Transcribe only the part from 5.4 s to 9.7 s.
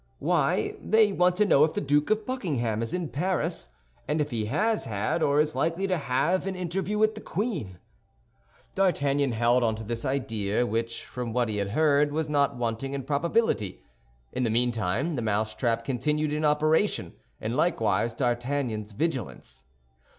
likely to have, an interview with the queen." D'Artagnan held